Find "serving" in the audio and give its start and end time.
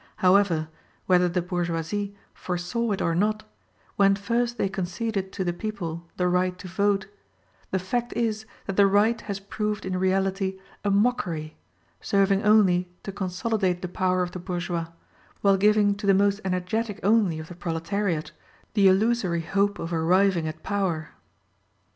11.99-12.41